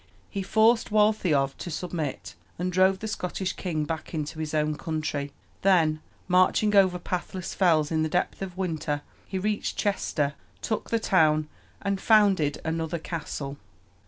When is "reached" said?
9.37-9.77